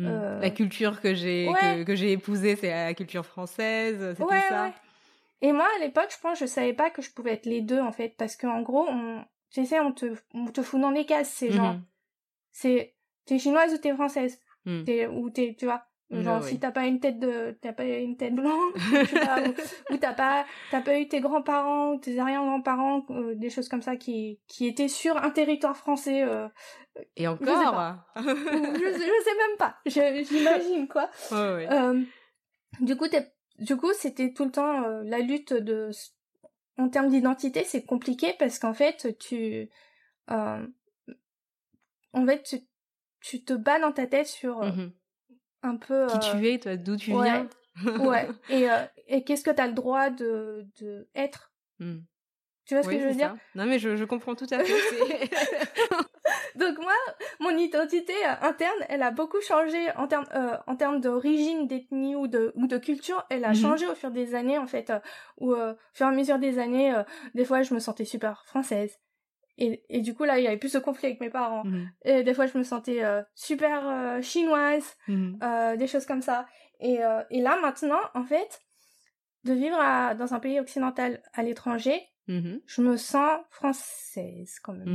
[0.00, 1.60] Euh, La culture que j'ai ouais.
[1.60, 4.64] que, que j'ai épousée, c'est la culture française, c'était Ouais, ça.
[4.64, 4.72] ouais.
[5.42, 7.80] Et moi, à l'époque, je pense, je savais pas que je pouvais être les deux,
[7.80, 11.04] en fait, parce qu'en gros, on, tu sais, on te, on te fout dans des
[11.04, 11.82] cases, c'est genre, Mhm.
[12.52, 12.94] c'est,
[13.26, 14.40] t'es chinoise ou t'es française,
[14.84, 15.84] t'es, ou t'es, tu vois,
[16.20, 18.74] genre, si t'as pas une tête de, t'as pas une tête blanche,
[19.10, 19.54] sais ou,
[19.94, 23.82] ou t'as pas, t'as pas eu tes grands-parents ou tes arrière-grands-parents, euh, des choses comme
[23.82, 26.48] ça qui, qui étaient sur un territoire français, euh,
[27.16, 27.26] Et
[27.60, 28.06] sais encore pas.
[28.16, 29.76] ou je, je sais même pas,
[30.24, 31.08] j'imagine, quoi.
[31.70, 32.02] Euh,
[32.80, 35.90] du coup, t'es- du coup, c'était tout le temps euh, la lutte de,
[36.78, 39.68] en termes d'identité, c'est compliqué parce qu'en fait, tu,
[40.30, 40.66] euh,
[42.12, 42.56] en fait, tu,
[43.20, 44.92] tu te bats dans ta tête sur euh, Mhm.
[45.62, 45.94] Un peu.
[46.08, 47.24] Qui euh, tu es, toi, d'où tu ouais.
[47.32, 47.48] viens
[47.98, 48.28] Ouais.
[48.48, 51.52] Et, euh, et qu'est-ce que t'as le droit de, de être?
[51.78, 52.04] Mhm.
[52.64, 53.30] Tu vois ce Oui, que je veux dire?
[53.30, 53.38] ça.
[53.56, 55.30] Non, mais je, je comprends tout à fait.
[56.56, 56.92] Donc moi,
[57.40, 62.14] mon identité euh, interne, elle a beaucoup changé en termes euh, en termes d'origine, d'ethnie
[62.14, 63.24] ou de ou de culture.
[63.30, 63.56] Elle a Mhm.
[63.56, 64.90] changé au fur des années en fait.
[64.90, 65.00] euh,
[65.42, 66.94] euh, au fur et à mesure des années,
[67.34, 68.98] des fois je me sentais super française.
[69.58, 71.64] Et, et du coup là, il y avait plus de conflits avec mes parents.
[71.64, 71.90] Mhm.
[72.04, 75.38] Et des fois je me sentais euh, super euh, chinoise, Mhm.
[75.42, 76.46] euh, des choses comme ça.
[76.80, 76.98] Et,
[77.30, 78.60] et là maintenant, en fait,
[79.44, 82.60] de vivre à- dans un pays occidental à l'étranger, Mhm.
[82.66, 84.88] je me sens française quand même.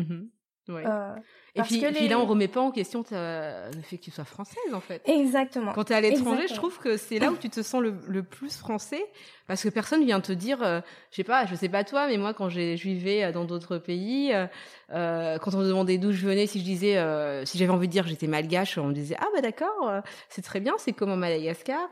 [0.70, 0.84] Ouais.
[0.86, 1.16] Euh,
[1.56, 4.74] Et puis, là, on remet pas en question ta- le fait que tu sois française,
[4.74, 5.02] en fait.
[5.06, 5.72] exactement.
[5.74, 7.96] Quand tu es à l'étranger, je trouve que c'est là où tu te sens le,
[8.08, 9.04] le plus français
[9.48, 12.18] parce que personne vient te dire, euh, je sais pas, je sais pas toi, mais
[12.18, 16.12] moi quand j'ai- je vivais euh, dans d'autres pays, euh, quand on me demandait d'où
[16.12, 17.02] je venais, si je disais,
[17.46, 19.92] si j'avais envie de dire j'étais malgache, on me disait ah bah d'accord,
[20.30, 21.88] c'est très bien, c'est comment Madagascar.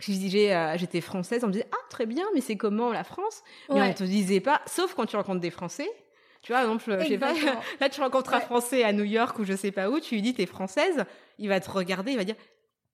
[0.00, 3.04] Si je disais j'étais française, on me disait ah très bien, mais c'est comment la
[3.04, 3.42] France?
[3.68, 3.88] Mais Ouais.
[3.90, 5.88] on te disait pas, sauf quand tu rencontres des Français.
[6.44, 7.62] Tu vois, par exemple, je sais pas, Exactement.
[7.80, 8.44] là tu rencontres un Ouais.
[8.44, 11.04] Français à New York ou je sais pas où, tu lui dis t'es française,
[11.38, 12.36] il va te regarder, il va dire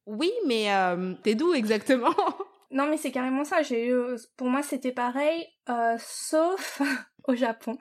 [0.06, 2.14] oui, mais euh, t'es d'où exactement?
[2.72, 3.62] Non, mais c'est carrément ça.
[3.62, 3.96] J'ai eu,
[4.36, 6.80] pour moi, c'était pareil, euh, sauf
[7.26, 7.76] au Japon.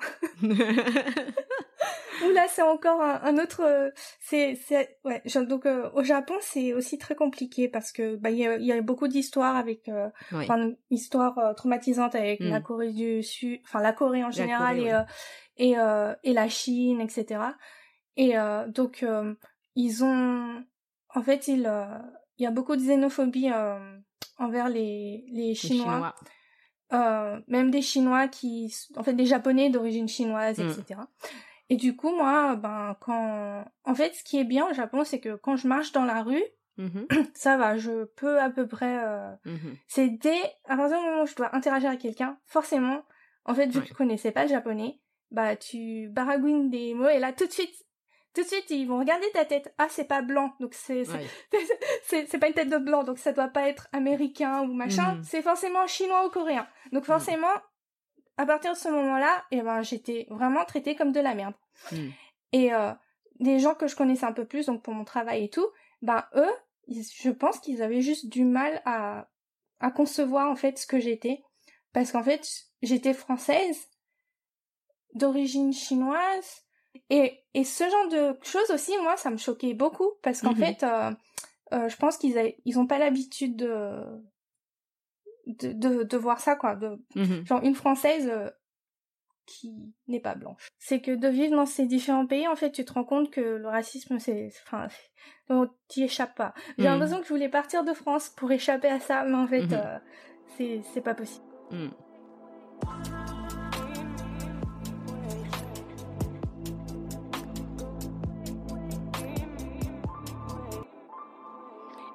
[2.25, 3.61] Où là, c'est encore un, un autre.
[3.63, 3.89] euh,
[4.19, 4.57] C'est,
[5.05, 5.21] ouais.
[5.47, 8.71] Donc, euh, au Japon, c'est aussi très compliqué parce que bah, il y a, y
[8.71, 10.43] a beaucoup d'histoires avec, euh, Oui.
[10.43, 12.49] enfin, histoire euh, traumatisante avec Mm.
[12.49, 14.93] la Corée du Sud, enfin la Corée en général Corée, et, ouais.
[14.93, 15.03] euh,
[15.57, 17.41] et euh, et la Chine, etc.
[18.17, 19.33] Et euh, donc, euh,
[19.75, 20.61] ils ont,
[21.15, 21.85] en fait, il, euh,
[22.37, 23.97] il y a beaucoup de xénophobie euh,
[24.37, 26.13] envers les les Les Chinois.
[26.91, 30.69] Euh, même des Chinois qui, en fait, des Japonais d'origine chinoise, Mm.
[30.69, 30.99] etc.
[31.69, 35.19] Et du coup, moi, ben, quand, en fait, ce qui est bien au Japon, c'est
[35.19, 36.43] que quand je marche dans la rue,
[36.77, 39.75] Mhm, ça va, je peux à peu près, euh, mhm.
[39.87, 43.03] c'est dès, à partir du moment où je dois interagir avec quelqu'un, forcément,
[43.43, 43.83] en fait, vu Ouais.
[43.83, 44.97] que tu connaissais pas le japonais,
[45.29, 47.75] bah, tu baragouines des mots et là, tout de suite,
[48.33, 49.73] tout de suite, ils vont regarder ta tête.
[49.77, 51.27] Ah, c'est pas blanc, donc c'est, c'est- Ouais.
[52.39, 55.15] pas une tête de blanc, donc ça doit pas être américain ou machin.
[55.15, 55.23] Mhm.
[55.23, 56.65] C'est forcément chinois ou coréen.
[56.93, 57.47] Donc forcément,
[58.39, 61.53] à partir de ce moment-là, eh ben j'étais vraiment traitée comme de la merde.
[61.91, 62.11] Mhm.
[62.53, 62.91] Et euh,
[63.39, 65.67] des gens que je connaissais un peu plus, donc pour mon travail et tout,
[66.01, 66.51] ben eux,
[66.87, 69.27] ils- je pense qu'ils avaient juste du mal à
[69.81, 71.41] à concevoir en fait ce que j'étais,
[71.93, 72.45] parce qu'en fait
[72.81, 73.89] j'étais française
[75.13, 76.63] d'origine chinoise
[77.09, 80.57] et, et ce genre de choses aussi, moi, ça me choquait beaucoup parce qu'en Mhm.
[80.57, 81.11] fait, euh,
[81.73, 84.03] euh, je pense qu'ils ils ont pas l'habitude de,
[85.49, 86.75] de, de, de voir ça, quoi.
[86.75, 87.45] De, Mhm.
[87.45, 88.49] genre une française euh,
[89.45, 90.69] qui n'est pas blanche.
[90.77, 93.41] C'est que de vivre dans ces différents pays, en fait, tu te rends compte que
[93.41, 94.87] le racisme, c'est, enfin,
[95.49, 96.53] on t'y échappes pas.
[96.77, 96.91] J'ai Mhm.
[96.91, 99.73] l'impression que je voulais partir de France pour échapper à ça, mais en fait, Mhm.
[99.73, 99.99] euh,
[100.57, 101.45] c'est, c'est pas possible.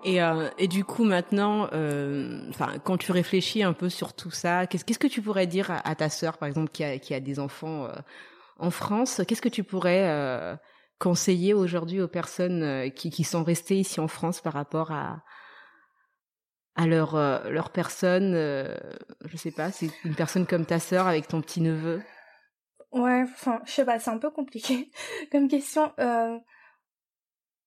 [0.04, 4.30] Et, euh, et du coup maintenant, euh, enfin quand tu réfléchis un peu sur tout
[4.30, 7.20] ça, qu'est-ce que tu pourrais dire à, ta sœur par exemple qui a qui a
[7.20, 7.92] des enfants euh,
[8.58, 9.22] en France?
[9.26, 10.58] Qu'est-ce que tu pourrais
[10.98, 15.22] conseiller aujourd'hui aux personnes qui qui sont restées ici en France par rapport à
[16.76, 18.76] à leur euh, leur personne euh,
[19.24, 22.02] Je sais pas, c'est une personne comme ta sœur avec ton petit neveu.
[22.92, 24.90] Ouais, enfin, je sais pas, c'est un peu compliqué
[25.32, 25.92] comme question.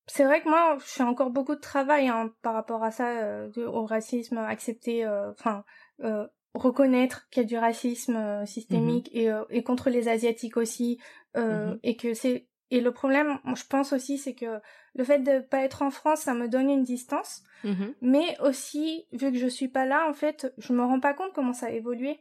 [0.07, 3.09] C'est vrai que moi, je fais encore beaucoup de travail hein, par rapport à ça,
[3.23, 5.63] euh, au racisme, accepter, euh, enfin,
[6.03, 10.99] euh, reconnaître qu'il y a du racisme euh, systémique et, et contre les asiatiques aussi,
[11.35, 11.79] Mhm.
[11.83, 14.59] et que c'est et le problème, je pense aussi, c'est que
[14.93, 17.93] le fait de pas être en France, ça me donne une distance, Mhm.
[18.01, 21.31] mais aussi vu que je suis pas là, en fait, je me rends pas compte
[21.33, 22.19] comment ça a évolué.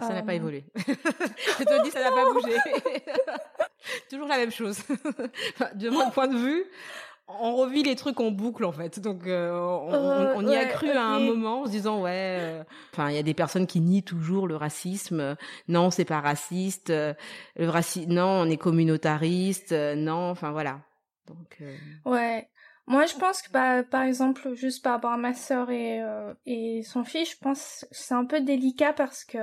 [0.00, 0.64] Ça n'a pas évolué.
[0.74, 2.56] je te dis, ça n'a pas bougé.
[4.10, 4.78] Toujours la même chose.
[5.74, 6.64] De mon point de vue,
[7.28, 8.98] on revit les trucs en boucle en fait.
[9.00, 12.02] Donc euh, on, Euh, on- y a ouais, cru à un moment en se disant
[12.02, 12.36] ouais.
[12.40, 15.36] euh, Enfin, il y a des personnes qui nient toujours le racisme.
[15.68, 16.90] Non, c'est pas raciste.
[16.90, 19.72] Le racisme, non, on est communautariste.
[19.72, 20.80] Non, enfin voilà.
[21.26, 21.62] Donc
[22.04, 22.48] Ouais.
[22.86, 26.02] Moi, je pense que, bah, par exemple, juste par rapport à ma sœur et,
[26.44, 29.38] et son fils, je pense que c'est un peu délicat parce que...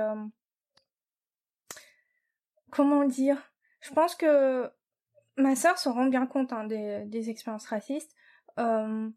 [2.70, 3.38] Comment dire?
[3.80, 4.70] Je pense que
[5.36, 8.12] ma sœur se rend bien compte hein, des, des expériences racistes.
[8.58, 9.08] Euh,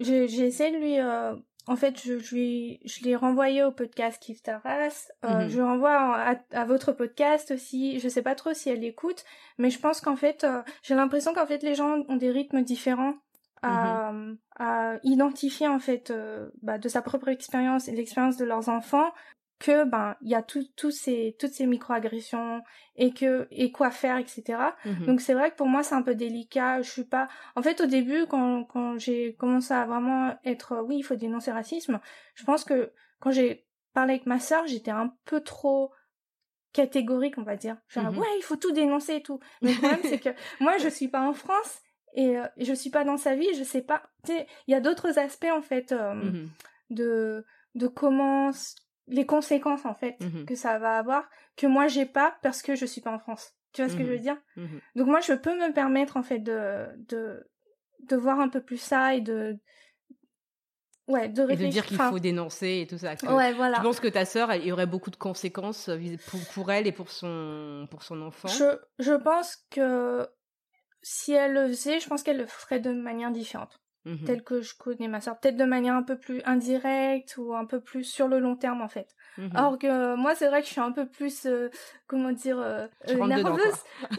[0.00, 1.00] j'ai essayé de lui...
[1.00, 1.34] euh,
[1.68, 5.08] en fait, je, je, lui, je l'ai renvoyé au podcast Kif Taras.
[5.24, 5.48] Euh, Mhm.
[5.48, 7.98] Je renvoie à, à votre podcast aussi.
[7.98, 9.24] Je sais pas trop si elle écoute,
[9.58, 12.62] mais je pense qu'en fait, euh, j'ai l'impression qu'en fait, les gens ont des rythmes
[12.62, 13.14] différents
[13.62, 14.12] à,
[14.60, 19.10] à identifier en fait euh, bah, de sa propre expérience et l'expérience de leurs enfants
[19.58, 22.62] que ben il y a tout, tout ces toutes ces microagressions
[22.96, 25.06] et que et quoi faire etc mhm.
[25.06, 27.80] donc c'est vrai que pour moi c'est un peu délicat je suis pas en fait
[27.80, 32.00] au début quand quand j'ai commencé à vraiment être oui il faut dénoncer le racisme
[32.34, 35.90] je pense que quand j'ai parlé avec ma sœur j'étais un peu trop
[36.72, 38.18] catégorique on va dire genre Mhm.
[38.18, 40.28] ouais il faut tout dénoncer et tout mais le problème c'est que
[40.60, 41.80] moi je suis pas en France
[42.14, 44.74] et euh, je suis pas dans sa vie je sais pas tu sais il y
[44.74, 46.50] a d'autres aspects en fait euh, Mhm.
[46.90, 48.50] de de comment
[49.08, 50.46] les conséquences en fait Mhm.
[50.46, 53.52] que ça va avoir que moi j'ai pas parce que je suis pas en France
[53.72, 54.22] tu vois ce que je veux Mhm.
[54.22, 54.38] dire?
[54.56, 54.80] Mhm.
[54.96, 57.48] donc moi je peux me permettre en fait de de
[58.02, 59.58] de voir un peu plus ça et de
[61.08, 63.16] ouais de Et réfléchir de dire qu'il faut dénoncer et tout ça.
[63.16, 65.98] que- ouais voilà Je pense que ta sœur, il y aurait beaucoup de conséquences euh,
[66.26, 68.48] pour, pour elle et pour son pour son enfant.
[68.48, 70.28] je je pense que
[71.02, 74.24] si elle le faisait je pense qu'elle le ferait de manière différente Mhm.
[74.24, 77.64] telle que je connais ma sœur peut-être de manière un peu plus indirecte ou un
[77.66, 79.50] peu plus sur le long terme en fait Mhm.
[79.54, 81.68] Or que euh, moi, c'est vrai que je suis un peu plus, euh,
[82.06, 83.60] comment dire, euh, dedans, nerveuse.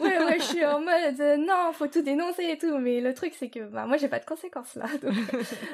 [0.00, 2.78] ouais, ouais, je suis en mode, euh, non, faut tout dénoncer et tout.
[2.78, 4.84] Mais le truc, c'est que, bah, moi, j'ai pas de conséquences là.
[5.02, 5.16] Donc,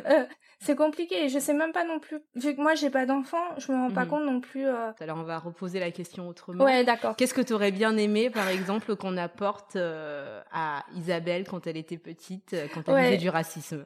[0.07, 0.25] euh,
[0.61, 1.29] c'est compliqué.
[1.29, 2.21] Je sais même pas non plus.
[2.37, 4.09] Vu que moi, j'ai pas d'enfant, je me rends pas Mhm.
[4.09, 4.65] compte non plus.
[4.67, 6.65] Alors on va reposer la question autrement.
[6.65, 7.15] Ouais, d'accord.
[7.17, 11.99] Qu'est-ce que tu aurais bien aimé, par exemple, qu'on apporte à Isabelle quand elle était
[11.99, 13.05] petite, quand elle Ouais.
[13.05, 13.85] vivait du racisme?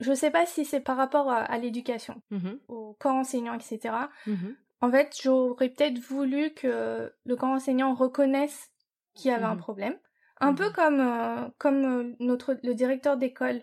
[0.00, 2.60] Je sais pas si c'est par rapport à, à l'éducation, Mhm.
[2.68, 4.10] au corps enseignant, etc.
[4.26, 4.56] Mhm.
[4.80, 8.70] En fait, j'aurais peut-être voulu que le corps enseignant reconnaisse
[9.14, 9.58] qu'il y avait un Mhm.
[9.58, 9.98] problème.
[10.40, 13.62] Un peu comme, euh, comme euh, notre, le directeur d'école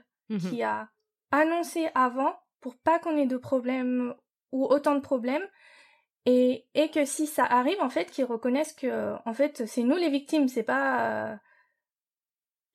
[0.50, 0.90] qui a
[1.32, 4.14] annoncé avant pour pas qu'on ait de problèmes
[4.52, 5.48] ou autant de problèmes
[6.26, 9.96] et, et que si ça arrive en fait qu'ils reconnaissent que en fait c'est nous
[9.98, 11.36] les victimes c'est pas euh,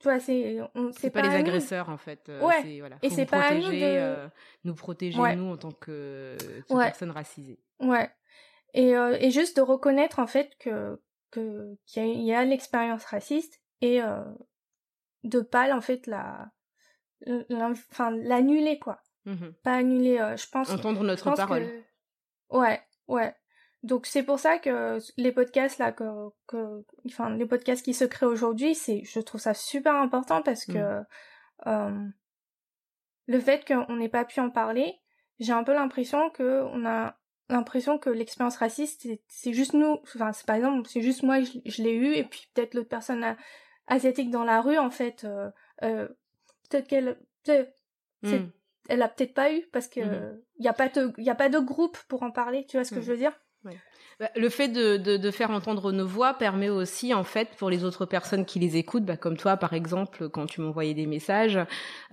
[0.00, 1.46] tu vois c'est on C'est pas, pas, les à nous.
[1.48, 2.28] agresseurs en fait.
[2.28, 2.60] euh, Ouais.
[2.62, 2.96] c'est- Voilà.
[3.02, 4.28] Et c'est pas à nous protéger, de- euh,
[4.64, 5.36] nous protéger Ouais.
[5.36, 6.36] nous en tant que,
[6.68, 6.84] que Ouais.
[6.86, 7.60] personnes racisées.
[7.80, 8.10] ouais
[8.74, 11.00] et euh, et juste de reconnaître en fait que
[11.32, 14.24] que qu'il y a, a l'expérience raciste et euh,
[15.24, 16.50] de pas en fait la
[17.52, 19.52] enfin l'annuler quoi Mhm.
[19.62, 21.66] pas annuler euh, je pense Entendre notre parole.
[21.66, 23.34] que- Ouais, ouais.
[23.82, 26.04] Donc c'est pour ça que les podcasts là que,
[26.46, 30.66] que enfin les podcasts qui se créent aujourd'hui, c'est je trouve ça super important parce
[30.66, 31.02] que
[31.66, 32.06] euh,
[33.26, 34.98] le fait qu'on n'ait pas pu en parler,
[35.38, 37.16] j'ai un peu l'impression que on a
[37.48, 41.58] l'impression que l'expérience raciste c'est- juste nous, enfin c'est par exemple c'est juste moi je,
[41.64, 43.36] je l'ai eu et puis peut-être l'autre personne a-
[43.86, 45.50] asiatique dans la rue en fait euh,
[45.82, 46.06] euh,
[46.68, 47.18] peut-être qu'elle
[48.22, 48.50] Mhm.
[48.88, 50.42] elle a peut-être pas eu parce que Mhm.
[50.58, 52.84] il y a pas de y a pas de groupe pour en parler tu vois
[52.84, 53.02] ce que Mhm.
[53.06, 53.32] je veux dire?
[54.18, 57.70] Bah, Le fait de, de, de faire entendre nos voix permet aussi, en fait, pour
[57.70, 61.06] les autres personnes qui les écoutent, bah, comme toi, par exemple, quand tu m'envoyais des
[61.06, 61.58] messages,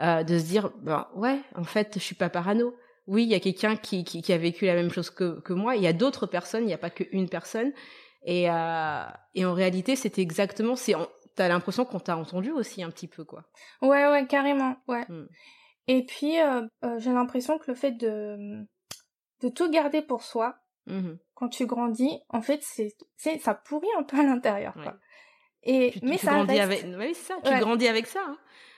[0.01, 2.75] euh, de se dire, bah, ouais, en fait, je suis pas parano.
[3.07, 5.53] Oui, il y a quelqu'un qui, qui, qui a vécu la même chose que, que
[5.53, 5.75] moi.
[5.77, 7.71] Il y a d'autres personnes, il n'y a pas qu'une personne.
[8.23, 9.03] Et, euh,
[9.35, 10.93] et en réalité, c'est exactement, c'est,
[11.35, 13.43] t'as l'impression qu'on t'a entendu aussi un petit peu, quoi.
[13.81, 15.27] ouais ouais carrément ouais Mhm.
[15.87, 18.65] Et puis, euh, j'ai l'impression que le fait de,
[19.41, 20.57] de tout garder pour soi,
[20.87, 21.17] Mhm.
[21.37, 24.95] Quand tu grandis, en fait, c'est, c'est, ça pourrit un peu à l'intérieur, quoi.
[25.63, 26.83] Et, Tu, mais tu ça grandis reste...
[26.83, 26.97] avec.
[26.97, 27.35] Oui, ça.
[27.43, 27.59] Tu Ouais.
[27.59, 28.21] grandis avec ça.
[28.27, 28.37] hein.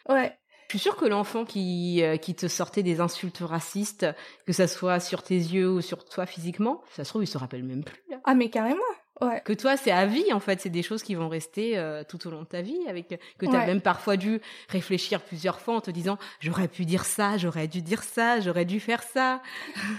[0.09, 0.37] Ouais.
[0.67, 4.05] Je suis sûre que l'enfant qui, euh, qui te sortait des insultes racistes,
[4.45, 7.37] que ça soit sur tes yeux ou sur toi physiquement, ça se trouve, il se
[7.39, 8.03] rappelle même plus.
[8.13, 8.21] hein.
[8.25, 8.81] Ah, mais carrément.
[9.21, 9.41] Ouais.
[9.43, 10.61] Que toi, c'est à vie, en fait.
[10.61, 13.45] C'est des choses qui vont rester euh, tout au long de ta vie, avec que
[13.45, 13.65] tu as Ouais.
[13.65, 17.81] même parfois dû réfléchir plusieurs fois en te disant j'aurais pu dire ça, j'aurais dû
[17.81, 19.41] dire ça, j'aurais dû faire ça.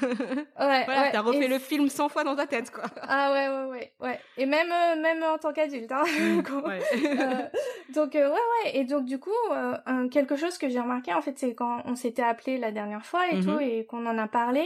[0.03, 0.15] Ouais.
[0.57, 1.13] voilà, ouais.
[1.13, 2.85] t'as refait Et- le film 100 fois dans ta tête, quoi.
[3.03, 4.21] Ah ouais, ouais, ouais, ouais.
[4.39, 6.05] Et même, euh, même en tant qu'adulte, hein.
[6.65, 6.81] Ouais.
[7.21, 7.49] Euh,
[7.95, 11.13] donc euh, ouais ouais et donc du coup euh, un- quelque chose que j'ai remarqué
[11.13, 13.45] en fait c'est quand on s'était appelé la dernière fois et Mhm.
[13.45, 14.65] tout et qu'on en a parlé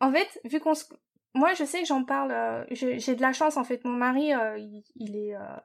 [0.00, 0.84] en fait vu qu'on se...
[1.34, 4.34] moi je sais que j'en parle euh, j'ai de la chance en fait mon mari
[4.34, 5.56] euh, il, il est euh,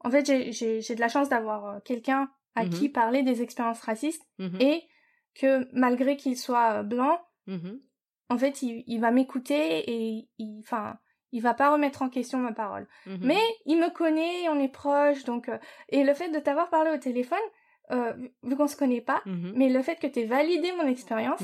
[0.00, 2.70] en fait j'ai de la chance d'avoir quelqu'un à Mhm.
[2.70, 4.58] qui parler des expériences racistes Mhm.
[4.60, 4.82] et
[5.34, 7.80] que malgré qu'il soit blanc Mhm.
[8.30, 10.98] en fait il, il va m'écouter et il enfin
[11.30, 12.88] il va pas remettre en question ma parole
[13.20, 15.50] mais il me connaît, on est proches, donc
[15.90, 17.38] et le fait de t'avoir parlé au téléphone,
[18.16, 19.22] vu- qu'on se connaît pas,
[19.54, 21.42] mais le fait que t'aies validé mon expérience,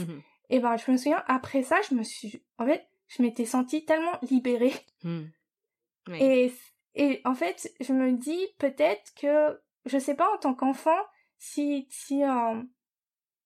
[0.51, 3.85] et ben je me souviens après ça, je me suis, en fait, je m'étais sentie
[3.85, 4.73] tellement libérée.
[6.09, 6.19] Oui.
[6.21, 6.53] et
[6.95, 10.99] et en fait je me dis peut-être que je sais pas en tant qu'enfant
[11.39, 12.63] si si euh,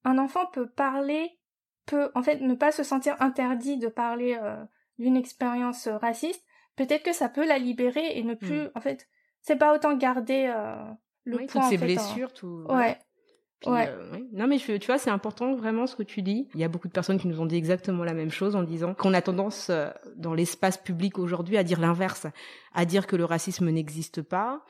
[0.04, 1.38] un enfant peut parler,
[1.86, 4.62] peut en fait ne pas se sentir interdit de parler euh,
[4.98, 6.44] d'une expérience euh, raciste,
[6.76, 8.70] peut-être que ça peut la libérer et ne plus Mm.
[8.74, 9.08] en fait
[9.40, 10.74] c'est pas autant garder euh,
[11.24, 12.64] le Oui, poids toutes fait, en- blessures, tout.
[12.68, 12.98] Ouais.
[13.60, 13.88] Puis, Ouais.
[13.88, 14.28] euh, oui.
[14.32, 16.48] Non, mais je, tu vois, c'est important vraiment ce que tu dis.
[16.54, 18.62] Il y a beaucoup de personnes qui nous ont dit exactement la même chose en
[18.62, 22.26] disant qu'on a tendance euh, dans l'espace public aujourd'hui à dire l'inverse,
[22.74, 24.64] à dire que le racisme n'existe pas,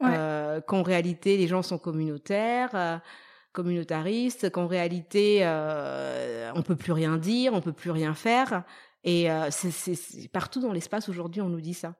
[0.00, 0.10] Ouais.
[0.12, 2.70] euh, qu'en réalité les gens sont communautaires.
[2.74, 2.98] euh,
[3.52, 8.64] communautaristes qu'en réalité euh, on peut plus rien dire on peut plus rien faire
[9.04, 11.94] et euh, c'est- partout dans l'espace aujourd'hui on nous dit ça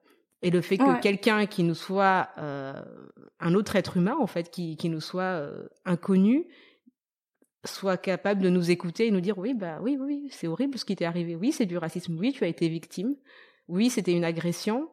[0.45, 1.01] et le fait que Ouais.
[1.01, 2.81] quelqu'un qui nous soit euh,
[3.41, 6.47] un autre être humain en fait qui, qui nous soit euh, inconnu
[7.65, 10.85] soit capable de nous écouter et nous dire oui bah oui oui c'est horrible ce
[10.85, 13.17] qui t'est arrivé oui c'est du racisme oui tu as été victime
[13.69, 14.91] oui c'était une agression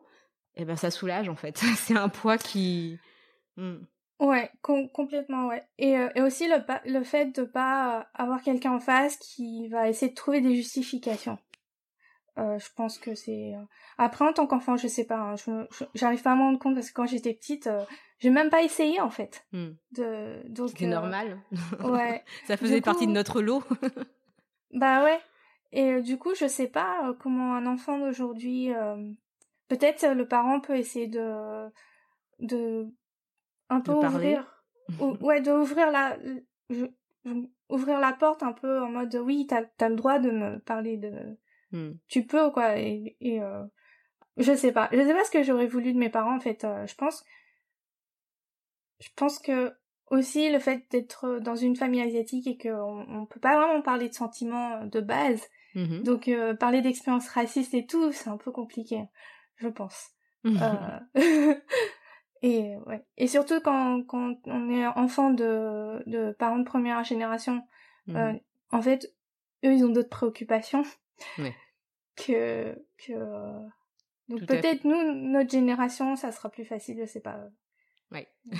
[0.55, 2.97] et ben ça soulage en fait c'est un poids qui
[3.57, 3.79] Hmm.
[4.21, 5.61] Ouais, com- complètement, ouais.
[5.77, 6.55] Et, euh, et aussi le,
[6.89, 11.37] le fait de pas avoir quelqu'un en face qui va essayer de trouver des justifications.
[12.37, 13.53] Euh, je pense que c'est...
[13.55, 13.63] euh,
[13.97, 15.65] Après, en tant qu'enfant, je sais pas, hein, je,
[15.95, 17.83] j'arrive pas à me rendre compte parce que quand j'étais petite, euh,
[18.19, 19.45] j'ai même pas essayé, en fait.
[19.51, 19.71] Hmm.
[19.91, 20.41] De...
[20.47, 21.41] Donc, C'était euh, normal
[21.83, 22.23] Ouais.
[22.47, 23.63] ça faisait Du partie de notre lot
[24.73, 25.19] Bah ouais.
[25.73, 28.71] Et du coup, je sais pas comment un enfant d'aujourd'hui...
[29.67, 31.69] Peut-être le parent peut essayer de...
[32.39, 32.87] de
[33.69, 34.63] un peu De ouvrir...
[34.99, 36.17] ou- ouais, de ouvrir la...
[36.69, 36.85] je-
[37.69, 40.97] ouvrir la porte un peu en mode oui, t'as as le droit de me parler
[40.97, 41.11] de...
[41.71, 41.93] Hmm.
[42.07, 42.77] Tu peux, quoi.
[42.77, 43.63] Et, et euh,
[44.37, 44.89] je sais pas.
[44.91, 46.63] Je sais pas ce que j'aurais voulu de mes parents, en fait.
[46.63, 47.23] euh, je pense...
[48.99, 49.73] Je pense que
[50.11, 54.09] aussi le fait d'être dans une famille asiatique et qu'on on peut pas vraiment parler
[54.09, 55.41] de sentiments de base,
[55.73, 56.03] Mhm.
[56.03, 59.05] donc euh, parler d'expériences racistes et tout, c'est un peu compliqué,
[59.55, 60.09] je pense.
[60.45, 60.99] Euh,
[62.41, 63.05] et ouais.
[63.17, 67.63] Et surtout quand, quand on est enfant de, de parents de première génération,
[68.09, 68.33] euh,
[68.71, 69.13] en fait,
[69.63, 70.83] eux ils ont d'autres préoccupations
[71.37, 71.55] Ouais.
[72.15, 73.59] que que euh,
[74.29, 77.39] donc peut-être nous notre génération ça sera plus facile, je sais pas.
[78.11, 78.27] Ouais.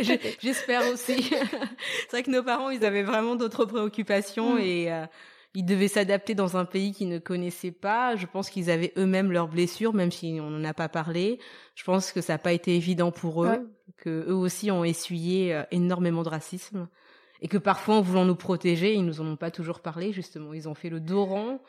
[0.00, 1.22] Je- J'espère aussi.
[2.02, 4.60] c'est vrai que nos parents, ils avaient vraiment d'autres préoccupations Mm.
[4.60, 5.06] et euh,
[5.54, 8.16] ils devaient s'adapter dans un pays qu'ils ne connaissaient pas.
[8.16, 11.38] Je pense qu'ils avaient eux-mêmes leurs blessures, même si on n'en a pas parlé.
[11.76, 13.60] Je pense que ça n'a pas été évident pour eux, Ouais.
[13.98, 16.88] que eux aussi ont essuyé euh, énormément de racisme
[17.44, 20.12] et que parfois, en voulant nous protéger, ils nous en ont pas toujours parlé.
[20.12, 21.60] Justement, ils ont fait le dos rond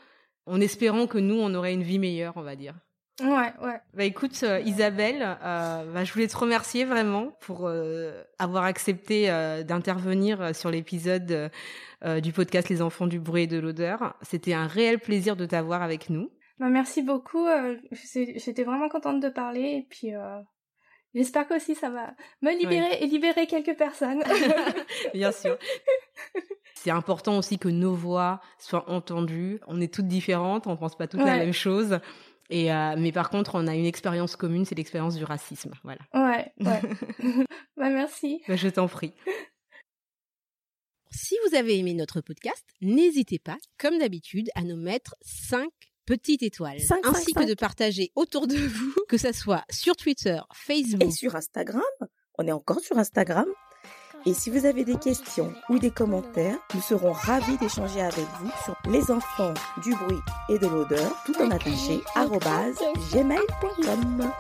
[0.46, 2.76] en espérant que nous, on aurait une vie meilleure, on va dire.
[3.20, 3.80] Ouais, ouais.
[3.94, 9.28] Bah écoute euh, Isabelle, euh, bah, je voulais te remercier vraiment pour euh, avoir accepté
[9.66, 11.52] d'intervenir sur l'épisode
[12.22, 14.16] du podcast Les enfants du bruit et de l'odeur.
[14.22, 16.30] C'était un réel plaisir de t'avoir avec nous.
[16.58, 17.48] Bah, merci beaucoup.
[17.92, 20.12] J'étais vraiment contente de parler et puis
[21.16, 24.24] j'espère que aussi ça va me libérer et libérer quelques personnes.
[25.14, 25.58] Bien sûr.
[26.76, 29.60] C'est important aussi que nos voix soient entendues.
[29.68, 32.00] On est toutes différentes, on pense pas toutes la même chose.
[32.50, 35.72] Et euh, mais par contre, on a une expérience commune, c'est l'expérience du racisme.
[35.84, 36.02] Voilà.
[36.14, 36.82] ouais, ouais.
[37.78, 38.44] bah merci.
[38.48, 39.14] Bah, je t'en prie.
[41.10, 45.70] Si vous avez aimé notre podcast, n'hésitez pas, comme d'habitude, à nous mettre 5
[46.80, 51.04] Cinq, cinq, ainsi que de partager autour de vous, que ça soit sur Twitter, Facebook,
[51.04, 51.82] Et sur Instagram,
[52.38, 53.46] on est encore sur Instagram.
[54.28, 58.50] Et si vous avez des questions ou des commentaires, nous serons ravis d'échanger avec vous
[58.64, 59.54] sur les enfants
[59.84, 60.18] du bruit
[60.50, 62.76] et de l'odeur, tout en attaché, arrobase
[63.12, 64.32] gmail.com.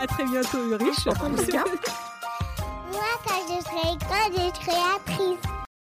[0.00, 1.06] À très bientôt, Ulrich.
[1.06, 1.56] Moi, quand je serai
[3.98, 5.52] grande, je serai actrice.